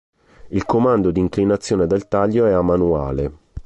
[0.49, 3.33] Il comando di inclinazione del taglio è a manuale.